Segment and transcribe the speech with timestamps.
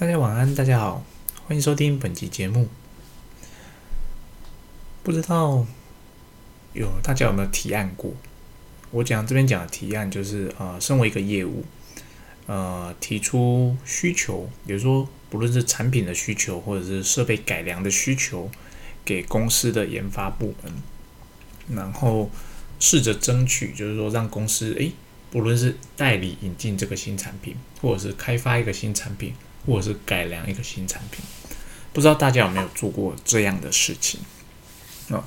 [0.00, 1.04] 大家晚安，大家好，
[1.44, 2.68] 欢迎收听本期节目。
[5.02, 5.66] 不知道
[6.72, 8.12] 有大家有没有提案过？
[8.92, 11.64] 我讲这边讲的提案就是呃，身为一个业务，
[12.46, 18.48] 呃，提出需求，比如说不论是产品的需求或者是设备改良的需求，
[19.04, 20.72] 给公司的研发部门，
[21.76, 22.30] 然后
[22.78, 24.92] 试着争取，就是说让公司诶，
[25.30, 29.34] 不论是代理引进这个新产品，或者是开发一个新产品。
[29.66, 31.22] 或者是改良一个新产品，
[31.92, 34.18] 不知道大家有没有做过这样的事情
[35.10, 35.22] 啊？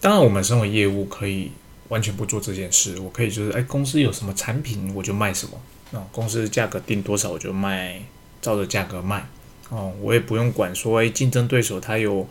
[0.00, 1.50] 当然，我们身为业务可以
[1.88, 2.96] 完全不做这件事。
[3.00, 8.00] 我可以就是，哎，公司有什么产品我就卖什么，啊，公司价格定多少我就卖，
[8.40, 9.26] 照着价格卖。
[9.70, 12.28] 哦，我也不用管说，哎，竞争对手他有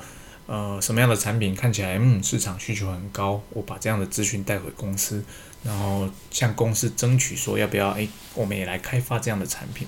[0.53, 5.23] 呃什么样的产品看起来，嗯，市场需求很高，我把这样的资讯带回公司，
[5.63, 9.87] 然后向公司争取说，要不要，哎，我们也来开发这样的产品。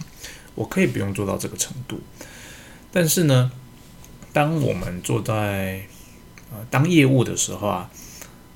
[0.56, 2.02] 我可以不用做到这个程度，
[2.92, 3.52] 但是呢，
[4.34, 5.86] 当我们坐在
[6.52, 7.92] 呃当业务的时候啊，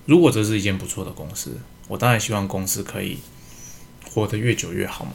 [0.05, 3.19] 如果这是一间不错的公司，我当然希望公司可以
[4.09, 5.11] 活得越久越好嘛。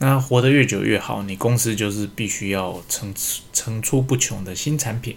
[0.00, 3.14] 那活得越久越好，你公司就是必须要层
[3.54, 5.16] 层出不穷的新产品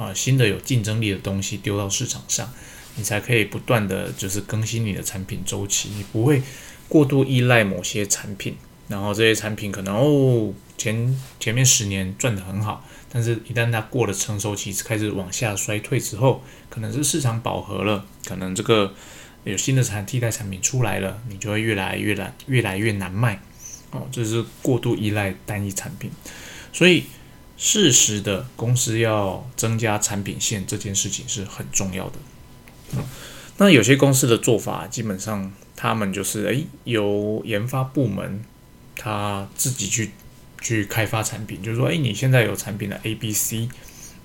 [0.00, 2.50] 啊，新的有竞争力的东西丢到市场上，
[2.96, 6.42] 你才可以不断的就是更新你的产品周期，你不会
[6.88, 8.56] 过度依赖某些产品。
[8.88, 18.94] 然后这些产品可能哦前前面十年赚得很好，但是一旦它过了成熟期，开始往下衰退之后，可能是市场饱和了，可能这个
[19.44, 23.40] 有新的产替代产品出来了，你就会越来越难越来越难卖
[23.92, 26.10] 哦，这是过度依赖单一产品，
[26.72, 27.04] 所以
[27.60, 33.02] 适时的公司要增加产品线这件事情是很重要的。
[33.58, 38.42] 那有些公司的做法，基本上他们就是诶，由研发部门。
[39.02, 40.10] 他自己去
[40.60, 43.66] 去开发产品，就是说，哎，你现在有产品的 A、B、C，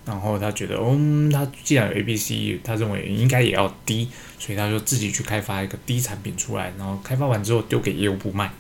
[0.05, 8.51] 然后他觉得，嗯，他既然有 A、B、C，他认为应该也要 D，所以他就自己去开发一个 D 产品出来，然后开发完之后丢给业务部卖。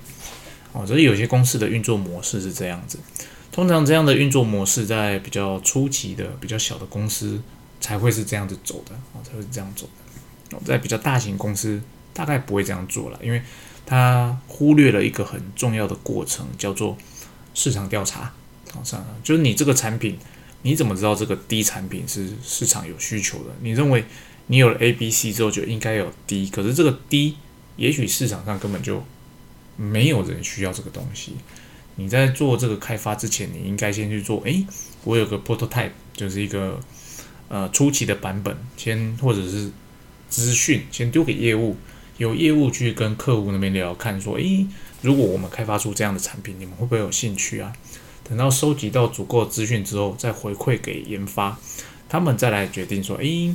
[0.71, 2.97] 哦，所以有些公司的运作模式是这样子。
[3.55, 7.41] 通常这样的运作模式在比较初期的、比较小的公司
[7.79, 9.87] 才会是这样子走的，啊，才会是这样走
[10.49, 10.59] 的。
[10.65, 11.81] 在比较大型公司
[12.13, 13.41] 大概不会这样做了，因为。
[13.87, 16.97] 他忽略了一个很重要的过程，叫做
[17.53, 18.21] 市场调查。
[18.73, 20.17] 啊，上就是你这个产品，
[20.63, 23.51] 你怎么知道这个 D 产品是市场有需求的？
[23.61, 24.03] 你认为
[24.47, 27.37] 你有了 A、B、C 之后就应该有 D，可是这个 D
[27.75, 29.03] 也许市场上根本就
[29.77, 31.33] 没有人需要这个东西。
[31.95, 34.41] 你在做这个开发之前，你应该先去做。
[34.45, 34.65] 诶，
[35.03, 36.79] 我有个 prototype，就是一个
[37.47, 39.71] 呃初期的版本，先或者是
[40.29, 41.77] 资讯先丢给业务。
[42.17, 44.65] 有业务去跟客户那边聊，看说，诶，
[45.01, 47.73] 如果我们开发出这样的产品，你们会不会有兴趣啊？
[48.23, 51.59] 等到收集到足够资讯之后，再回馈给研发，
[52.07, 53.53] 他们再来决定说，诶，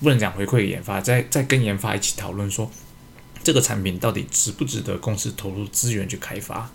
[0.00, 2.70] 不能讲回馈研发，再再跟研发一起讨论说，
[3.42, 6.70] 这个产品到底值不值得公司投入资源去开发？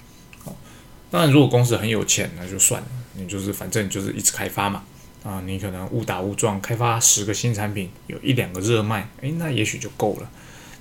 [1.12, 4.84] 当然，如果公司很有钱，那就算了，你就是反正就是一直开发嘛。
[5.24, 10.32] 啊，你可能误打误撞开发十个新产品，有一两个热卖，诶，那也许就够了。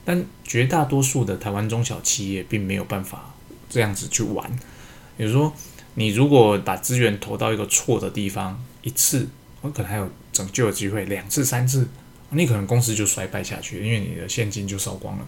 [0.05, 3.35] 但绝大多数的台湾中小企业并没有办法
[3.69, 4.49] 这样子去玩。
[5.17, 5.53] 比如说，
[5.95, 9.29] 你如果把资源投到一个错的地方，一次，
[9.61, 11.89] 我可能还有拯救的机会；两次、三次，
[12.31, 15.27] 你可能公司就衰败下去，因为你的现金就烧光了。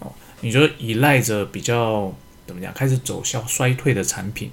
[0.00, 0.12] 哦，
[0.42, 2.14] 你就依赖着比较
[2.50, 4.50] 怎么讲，开始走向衰退的产品。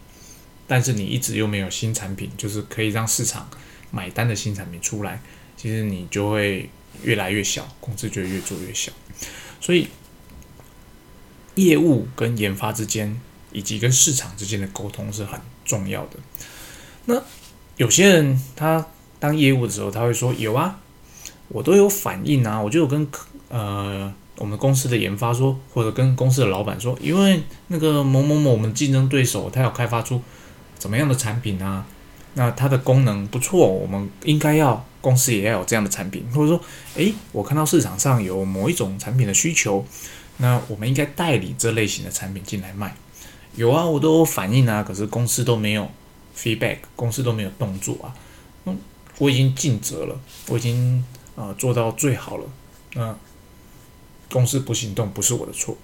[0.68, 3.50] 但是你一直又没有新产品，就是可以让市场
[3.90, 5.20] 买单的新产品出来，
[5.56, 6.70] 其实你就会
[7.02, 8.92] 越来越小，公司就越做越小。
[9.60, 9.88] 所以，
[11.56, 13.20] 业务跟研发之间，
[13.52, 16.20] 以及跟市场之间的沟通是很重要的。
[17.06, 17.20] 那
[17.78, 18.86] 有些人他
[19.20, 20.80] 当业务的时候，他会说：“有啊，
[21.48, 23.08] 我都有反应啊，我就有跟
[23.50, 30.22] 呃我们公司的研发说，或者跟公司的老板说，因为那个某某某我们竞争对手他要开发出。”
[30.80, 31.84] 怎么样的产品啊？
[32.36, 36.62] 那它的功能不错，我们应该要公司也要有这样的产品，或者说，
[36.94, 39.84] 诶，我看到市场上有某一种产品的需求，
[40.38, 42.96] 那我们应该代理这类型的产品进来卖。
[43.56, 45.90] 有啊，我都反映啊，可是公司都没有
[46.38, 48.14] feedback，公司都没有动作啊。
[48.66, 48.78] 嗯，
[49.18, 50.16] 我已经尽责了，
[50.50, 51.04] 我已经
[51.36, 52.44] 啊做到最好了，
[52.94, 53.18] 那
[54.32, 55.78] 公司不行动不是我的错。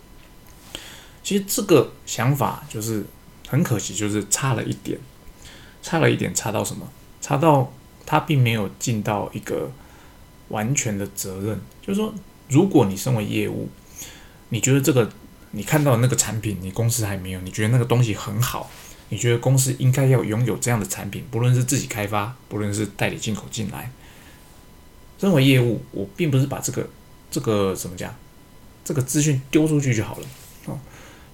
[1.24, 3.06] 其实这个想法就是。
[3.46, 4.98] 很可惜，就是差了一点，
[5.84, 6.90] 差了一点，差到什么？
[7.22, 7.72] 差到
[8.04, 9.70] 他并没有尽到一个
[10.48, 11.62] 完全的责任。
[11.80, 12.12] 就是说，
[12.50, 13.70] 如果你身为业务，
[14.50, 15.08] 你觉得这个
[15.52, 18.72] 你看到那个产品，你公司还没有，你觉得那个东西很好，
[19.10, 23.92] 你觉得公司应该要拥有这样的产品，不论是自己开发，不论是代理进口进来。
[25.20, 26.90] 身为业务，我并不是把这个
[27.30, 28.16] 这个怎么讲，
[28.84, 30.28] 这个资讯丢出去就好了
[30.66, 30.80] 哦，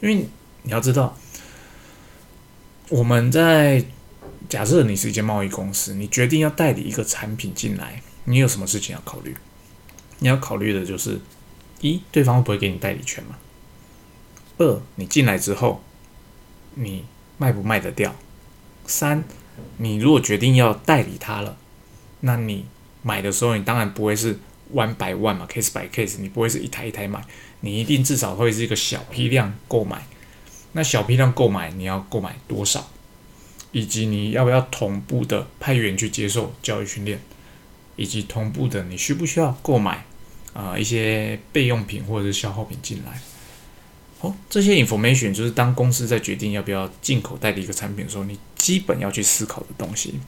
[0.02, 0.28] 因为
[0.64, 1.18] 你要知道，
[2.90, 3.84] 我们在
[4.48, 9.36] 假设你是一间贸易公司，你决定要代理一个产品进来，你有什么事情要考虑？
[10.20, 11.20] 你要考虑的就是：
[11.82, 13.38] 一，对方会不会给你代理权嘛？
[14.58, 15.82] 二，你进来之后，
[16.76, 17.06] 你
[17.38, 18.14] 卖不卖得掉？
[18.86, 19.24] 三，
[19.78, 21.58] 你如果决定要代理它了，
[22.20, 22.66] 那你
[23.02, 24.40] 买的时候，你当然不会是
[24.74, 27.24] one by one 嘛，case by case，你不会是一台一台买，
[27.62, 30.06] 你一定至少会是一个小批量购买。
[30.74, 32.90] 那小批量购买，你要购买多少？
[33.72, 37.20] 以及你要不要同步的派员去接受教育训练？
[37.96, 40.06] 以及同步的，你需不需要购买
[40.54, 43.22] 啊一些备用品或者是消耗品进来？
[44.22, 50.20] 哦，这些 information 就是当公司在决定要不要进口代理一个产品的时候，你基本要去思考的东西。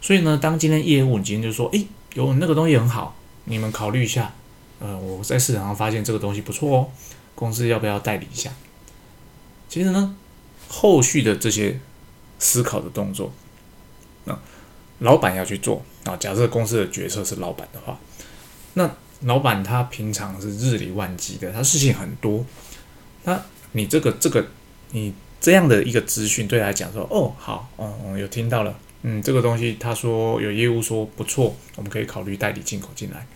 [0.00, 3.14] 所以呢，当今天业务你今天就说，诶，有那个东西很好，
[3.44, 4.32] 你们考虑一下。
[4.82, 6.88] 呃，我在市场上发现这个东西不错哦，
[7.34, 8.50] 公司要不要代理一下？
[9.68, 10.16] 其实呢，
[10.68, 11.78] 后续的这些
[12.38, 13.30] 思考的动作，
[14.24, 14.38] 那
[15.00, 16.16] 老板要去做啊。
[16.16, 17.98] 假设公司的决策是老板的话，
[18.72, 18.90] 那
[19.20, 22.42] 老板他平常是日理万机的，他事情很多。
[23.24, 23.38] 那
[23.72, 24.48] 你这个这个
[24.92, 33.26] 你这样的一个资讯对他来讲说哦好哦有听到了嗯这个东西他说有业务说不错我们可以考虑代理进口进来，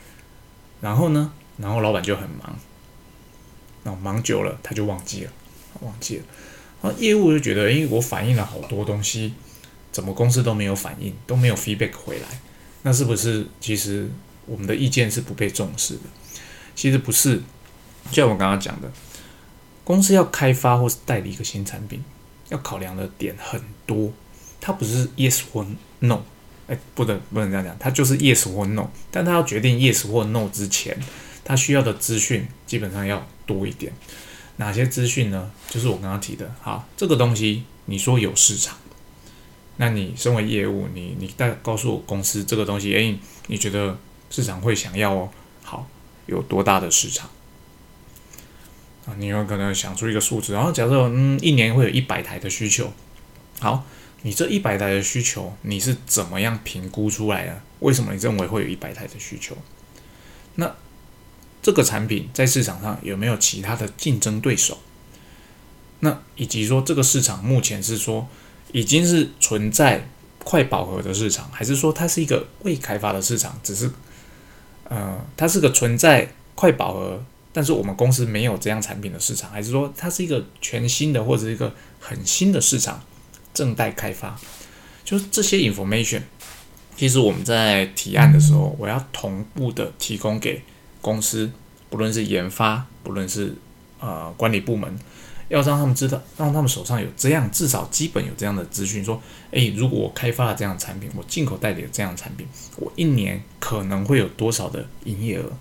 [0.81, 2.59] 然后呢然后老板就很忙，
[3.83, 5.33] 那忙久了他就忘记了。
[5.81, 6.25] 忘记了，
[6.81, 9.35] 然后业务就觉得因为我反映了好多东西，
[9.91, 12.29] 怎么公司都没有反应都没有 feedback 回来，
[12.83, 14.09] 那是不是其实
[14.47, 16.03] 我们的意见是不被重视的？
[16.77, 17.39] 其实不是，
[18.11, 18.89] 就像我刚刚讲的。
[19.83, 22.03] 公司要开发或是代理一个新产品，
[22.51, 24.13] 要考量的点很多，
[24.67, 25.63] 它不是 yes 或
[25.99, 26.23] no，
[26.69, 30.99] 哎，不能不能这样讲，它就是 yes 或 no，但它要决定 yes 或 no 之前，
[31.45, 33.93] 它需要的资讯基本上要多一点。
[34.57, 35.51] 哪些资讯呢？
[35.69, 38.79] 就是我刚刚提的，好，这个东西你说有市场，
[39.77, 43.15] 那你身为业务，你你再告诉我公司这个东西，哎，
[43.49, 43.99] 你觉得
[44.31, 45.29] 市场会想要哦？
[45.63, 45.87] 好，
[46.25, 47.29] 有多大的市场？
[49.05, 52.91] 啊，你有可能想出一个数字，然后假设嗯，一年会有一百台的需求。
[53.61, 53.85] 好，
[54.25, 57.61] 你这一百台的需求，你是怎么样评估出来的？
[57.81, 59.55] 为什么你认为会有一百台的需求？
[60.55, 60.75] 那
[61.63, 64.79] 这个产品在市场上有没有其他的竞争对手？
[66.01, 68.27] 那以及说这个市场目前是说
[68.73, 70.09] 已经是存在
[70.43, 73.61] 快饱和的市场，还是说它是一个未开发的市场？
[73.63, 73.91] 只是
[74.85, 77.23] 呃，它是个存在快饱和。
[77.53, 83.01] 但是我们公司没有这样产品的市场，还是说它是一个全新的或者一个很新的市场
[83.55, 84.39] 正待开发？
[85.05, 86.21] 就是这些 information，
[86.97, 90.63] 其实我们在提案的时候，我要同步的提供给
[91.01, 91.51] 公司，
[91.89, 93.55] 不论是研发，不论是
[94.01, 94.99] 呃管理部门，
[95.49, 102.47] 要让他们知道，让他们手上有这样至少基本有这样的资讯，说，诶，如果我开发了这样的产品，我进口代理了这样的产品，
[102.77, 105.53] 我一年可能会有多少的营业额？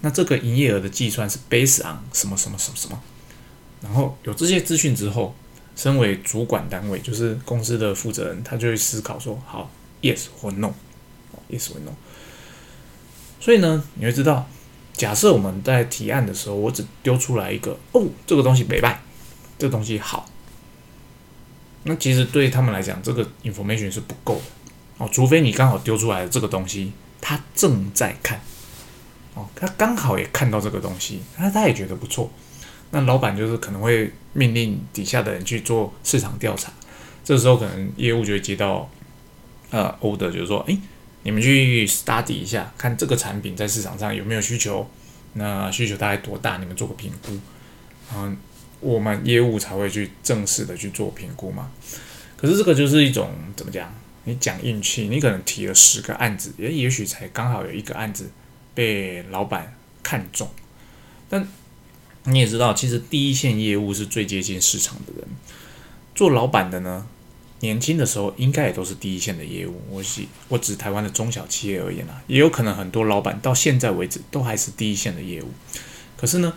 [0.00, 3.00] 那这个营业额的计算是 base on 什么什么什么什么，
[3.80, 5.32] 然后有这些资讯之后，
[5.74, 10.68] 身为主管单位，就是公司的负责人，他就会思考说，好，yes 或 no，
[11.32, 11.92] 哦，yes 或 no。
[13.40, 14.46] 所以呢，你会知道，
[14.92, 19.00] 假设我们在提案的时候，我只丢出来一个，哦，这个东西没卖，
[19.58, 20.28] 这东西好，
[21.84, 24.42] 那其实对他们来讲，这个 information 是不够的
[24.98, 28.40] 哦，除非你刚好丢出来的这个东西，他正在看。
[29.34, 32.30] 哦，他刚好也看到这个东西，他他也觉得不错。
[32.92, 36.72] 那老板就是可能会命令底下的人去做市场调查，
[37.24, 38.88] 这时候可能业务就会接到
[39.70, 40.78] 呃 order，就是说，哎，
[41.24, 44.88] 你们去 study 一下，看这个产品在市场上有没有需求，
[45.32, 47.36] 那需求大概多大，你们做个评估，
[48.14, 48.36] 嗯，
[48.80, 51.70] 我们业务才会去正式的去做评估嘛。
[52.36, 53.92] 可是这个就是一种怎么讲？
[54.24, 58.30] 你讲运气，你可能提了十个案子，也也许才刚好有一个案子。
[58.74, 60.48] 被老板看中，
[61.28, 61.46] 但
[62.24, 65.26] 你也知道，其实第一线业务是最接近市场的人。
[66.14, 67.06] 做老板的呢，
[67.60, 69.80] 年轻的时候应该也都是第一线的业务。
[69.90, 75.48] 我是我指台湾的中小企业而言啊，也有可能很多老板到现在为止都还是第一线的业务。
[76.16, 76.54] 可是呢，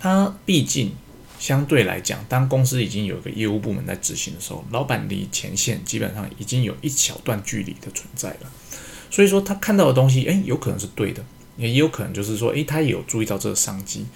[0.00, 0.92] 他毕竟
[1.38, 8.50] 相对来讲，当公司已经有一个业务部门在执行的时候，老板离前线基本上已经有一小段距离的存在了。
[9.10, 11.22] 所以说他看到的东西，哎，有可能是对的，
[11.56, 14.06] 也有可能就是说，哎，他也有注意到这个商机。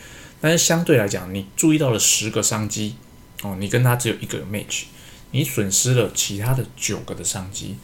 [0.40, 2.96] 但是相对来讲，你注意到了十个商机，
[3.42, 4.84] 哦，你跟他只有一个 match，
[5.32, 7.76] 你损失了其他的九个的商机。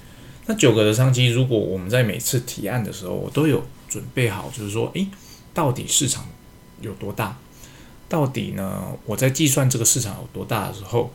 [0.47, 5.09] 那九个的商机，如果我们在每次提案的时候，我都有准备好，就是说，诶，
[5.53, 6.27] 到底市场
[6.81, 7.37] 有多大？
[8.09, 8.97] 到底呢？
[9.05, 11.13] 我在计算这个市场有多大的时候，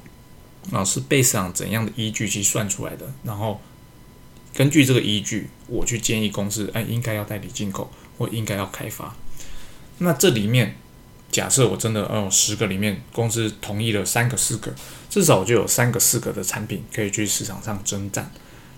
[0.71, 3.05] 啊，是背上怎样的依据去算出来的？
[3.23, 3.61] 然后
[4.53, 9.15] 根据这个依据，我去建议公司，哎，应该要代理进口，或应该要开发。
[9.99, 10.75] 那这里面，
[11.31, 14.73] 假设我真的哦，十个里面公司同意了三个、四个，
[15.09, 18.29] 至少就有三个、四个的产品可以去市场上征战。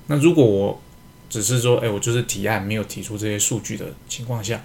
[0.08, 0.82] 那如果我
[1.30, 4.62] 只是说，哎，我就是提案，没有提出这些数据的情况下，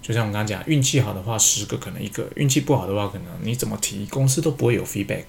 [0.00, 5.24] 就像我刚刚讲，运气好的话，十个可能一个；运气不好的话，可能你怎么提，公司都不会有 feedback。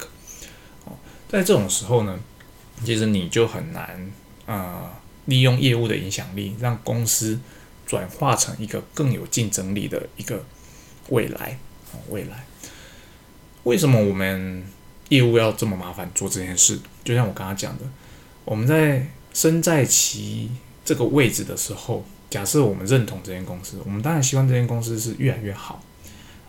[0.86, 0.93] 哦，
[1.27, 2.20] 在这种时候呢，
[2.86, 4.12] 其实你就很难
[4.46, 7.39] 啊，利用业务的影响力，让公司
[7.88, 10.46] 转化成一个更有竞争力的一个
[11.10, 11.58] 未来。
[12.10, 12.46] 未来，
[13.64, 14.64] 为什么我们
[15.10, 16.80] 业务要这么麻烦做这件事？
[17.04, 17.84] 就像我刚刚讲的，
[18.46, 20.50] 我们在身在其
[20.86, 25.84] 这个位置的时候，假设我们认同这间公司，我们当然希望这间公司是越来越好。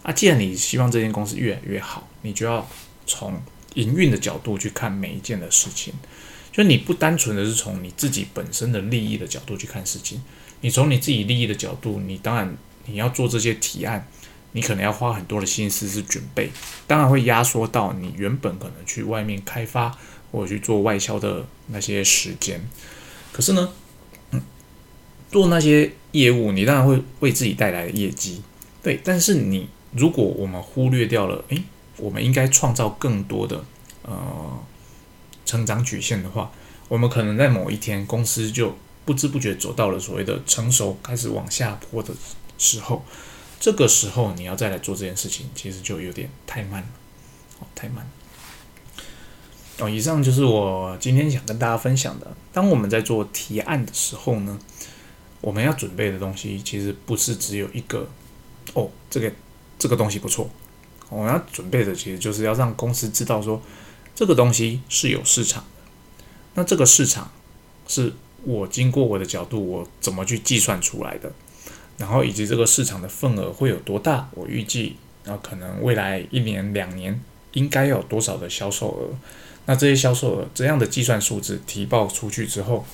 [0.03, 2.69] 啊，既然你希望这间公司越来越好，你就要
[3.07, 3.41] 从
[3.75, 5.95] 营运的角度去看每一件的事情。
[6.53, 10.23] 就你不单纯的是从你自己本身的利益的角度去看事情，
[10.61, 14.07] 你从你自己利益的角度，你当然你要做这些提案，
[14.55, 16.51] 你可能要花很多的心思去准备，
[16.87, 19.95] 当然会压缩到你原本可能去外面开发。
[20.33, 22.61] 或者去做外销的那些时间，
[23.33, 23.73] 可是呢，
[25.31, 28.43] 做那些业务，你当然会为自己带来业绩，
[28.83, 29.01] 对。
[29.05, 31.63] 但是你如果我们忽略掉了，诶，
[31.99, 33.65] 我们应该创造更多的
[34.03, 34.59] 呃
[35.47, 36.51] 成长曲线的话，
[36.89, 42.13] 我们可能在某一天公司就不知不觉走到了所谓的成熟开始往下坡的
[42.59, 43.05] 时候，
[43.65, 46.89] 这个时候你要再来做这件事情，其实就有点太慢了，
[47.61, 48.11] 哦，太慢了。
[49.79, 52.31] 哦，以上就是我今天想跟大家分享的。
[52.53, 54.59] 当我们在做提案的时候呢，
[55.41, 58.07] 我们要准备的东西其实不是只有一个。
[58.75, 59.33] 哦，这个
[59.79, 60.51] 这个东西不错。
[61.09, 63.63] 我们要准备的其实就是要让公司知道说，
[64.15, 66.23] 这个东西是有市场的。
[66.53, 67.33] 那这个市场
[67.89, 71.33] 是我经过我的角度，我怎么去计算出来的？
[71.99, 74.29] 然后以及这个市场的份额会有多大？
[74.33, 74.97] 我预计
[75.27, 77.21] 啊，可能未来一年两年
[77.53, 79.15] 应该有多少的销售额？
[79.67, 82.85] 那这些销售额这样的计算数字提报出去之后，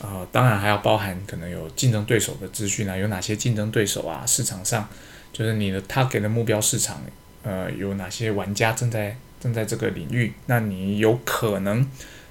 [0.00, 4.24] 啊，当然还要包含可能有竞争对手的资讯啊，有哪些竞争对手啊？
[4.24, 4.88] 市场上
[5.32, 7.02] 就是你的他给的目标市场，
[7.42, 10.32] 呃，有哪些玩家正在正在这个领域？
[10.46, 11.86] 那你有可能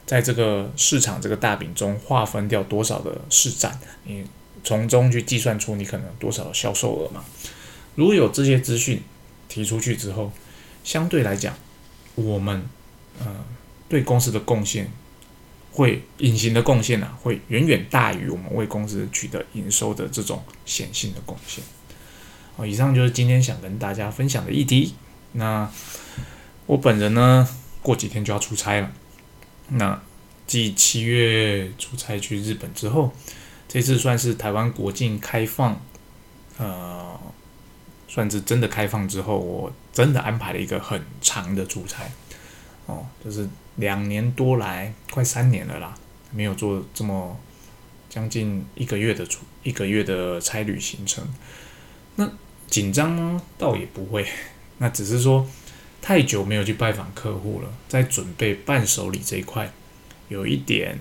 [0.05, 3.77] 在这个市场这个大饼中划分掉多少的市占？
[4.05, 4.25] 你
[4.69, 7.25] 从中去计算出你可能多少的销售额嘛？
[7.95, 9.01] 如果有这些资讯
[9.47, 10.31] 提出去之后，
[10.83, 11.57] 相对来讲，
[12.13, 12.63] 我们
[13.17, 13.25] 呃。
[13.89, 14.87] 对公司的贡献，
[15.71, 21.63] 会隐形的贡献呢，会远远大于我们为公司取得营收的这种显性的贡献。
[22.55, 24.93] 好，以上就是今天想跟大家分享的议题。
[25.31, 25.67] 那
[26.67, 27.49] 我本人呢，
[27.81, 28.91] 过几天就要出差了。
[29.69, 29.99] 那
[30.45, 33.11] 继七月出差去日本之后，
[33.69, 35.79] 这次算是台湾国境开放，
[36.57, 37.17] 呃，
[38.07, 42.03] 算是真的开放之后，我真的安排了一个很长的出差。
[42.87, 45.95] 哦，就是两年多来，快三年了啦，
[46.31, 47.39] 没有做这么
[48.09, 51.23] 将近一个月的出一个月的差旅行程。
[52.15, 52.27] 那
[52.67, 53.39] 紧张吗？
[53.59, 54.27] 倒也不会，
[54.79, 55.47] 那只是说
[56.01, 59.71] 太久没有去拜访客户了，在准备伴手礼这一块，
[60.29, 60.97] 有一点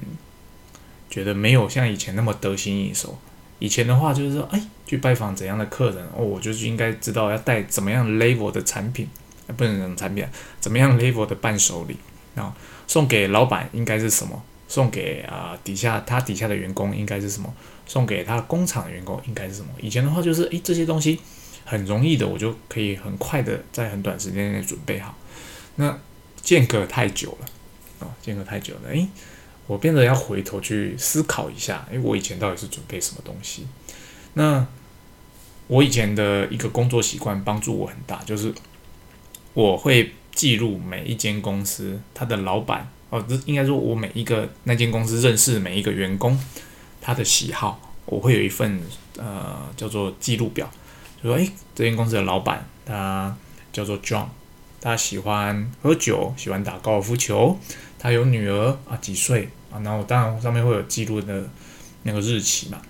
[1.10, 3.18] 觉得没有像以前那么得心应手。
[3.58, 9.08] 以前的话就是说，哎，去拜访怎样的客人，哦，我就是应该知道要带怎么样 level 的产品。
[9.56, 10.22] 不能种产品，
[10.60, 11.96] 怎么样 level 的伴手礼
[12.34, 12.54] 啊？
[12.86, 14.42] 送给老板应该是什么？
[14.68, 17.50] 送给啊底下他底下的员工应该是什么？
[17.86, 19.68] 送给他工厂的员工应该是什么？
[19.80, 21.18] 以前的话就是，诶，这些东西
[21.64, 25.16] 很容易的，我就可以很快的在很短时间内准备好。
[25.76, 25.98] 那
[26.42, 27.46] 间隔太久了
[28.00, 29.08] 啊，间隔太久了，诶，
[29.68, 33.68] 我变得要回头去思考一下，诶，我以前到底是准备什么东西？
[34.34, 34.66] 那
[35.68, 38.52] 我以前的一个工作习惯帮助我很大，就是。
[39.54, 46.38] 我会记录每一间公司，他的老板哦，这应该说，我每一个那间公司认识每一个员工，
[47.00, 48.80] 他的喜好，我会有一份
[49.16, 50.70] 呃叫做记录表，
[51.20, 53.36] 就说诶，这间公司的老板他
[53.72, 54.26] 叫做 John，
[54.80, 57.58] 他喜欢喝酒，喜欢打高尔夫球，
[57.98, 61.48] 他有女儿啊几岁啊，然后当然上面会有记录的
[62.04, 62.80] 那个日期嘛，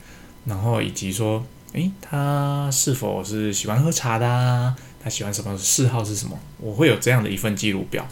[0.45, 4.29] 然后以及说诶，他是否是喜欢喝茶的。
[4.29, 6.37] 啊他喜欢什么嗜好是什么？
[6.59, 8.05] 我会有这样的一份记录表。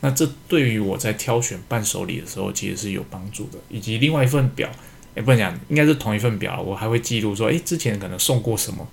[0.00, 3.58] 那这对于我在挑选伴手礼的时候，其实是有帮助的。
[3.68, 4.68] 以及另外一份表，
[5.14, 8.88] 也不能讲，应该是同一份表，我还会记录说，诶，之前可能送过什么，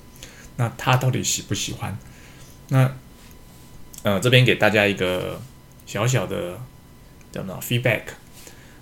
[0.58, 1.98] 那他到底喜不喜欢？
[2.68, 2.94] 那
[4.04, 5.42] 呃，这边给大家一个
[5.86, 6.60] 小小的
[7.32, 8.04] 叫什么 feedback。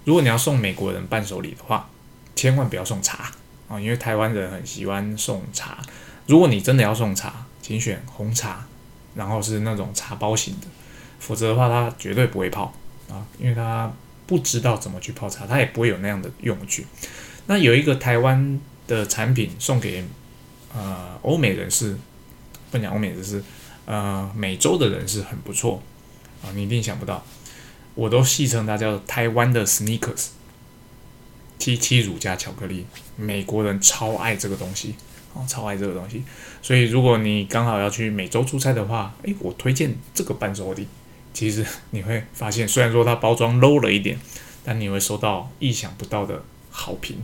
[0.06, 1.90] 如果你要送美国人伴手礼的话，
[2.36, 3.32] 千万不要送茶
[3.68, 5.78] 啊，因为台湾人很喜欢送茶。
[6.26, 8.66] 如果你真的要送茶，请选红茶，
[9.16, 10.68] 然后是那种茶包型的，
[11.20, 12.74] 否则的话他绝对不会泡
[13.10, 13.92] 啊，因为他
[14.26, 16.88] 不知道怎么去泡茶，他也不会有那样的用具。
[17.48, 20.04] 那有一个台湾的产品送给
[20.74, 21.98] 呃欧美人士，
[22.72, 23.44] 不讲欧美人士，
[23.86, 25.82] 呃美洲的人士很不错
[26.44, 27.24] 啊，你一定想不到。
[27.96, 30.28] 我都戏称它叫台湾的 sneakers，
[31.58, 32.86] 七七乳加巧克力，
[33.18, 34.96] 美国人超爱这个东西，
[35.34, 36.24] 哦，超爱这个东西。
[36.62, 40.88] 所以如果你刚好要去美洲出差的话，诶，我推荐这个伴手礼。
[41.34, 44.18] 其实你会发现，虽然说它包装 low 了一点，
[44.64, 46.42] 但你会收到意想不到的
[46.72, 47.18] 好评。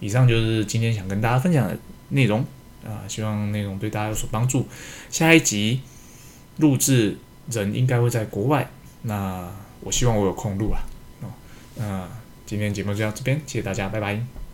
[0.00, 1.78] 以上就是今天想跟大家分享的
[2.08, 2.44] 内容
[2.84, 4.66] 啊，希望内容对大家有所帮助。
[5.10, 5.80] 下一集
[6.58, 7.16] 录制
[7.50, 8.68] 人应该会在国外，
[9.02, 9.48] 那。
[9.86, 10.82] 我希望我有空录啊，
[11.22, 11.30] 哦，
[11.76, 12.08] 那
[12.44, 14.45] 今天节目就到这边，谢谢大家，拜拜。